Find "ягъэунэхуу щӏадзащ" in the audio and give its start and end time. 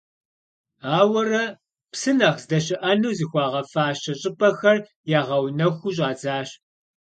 5.19-6.49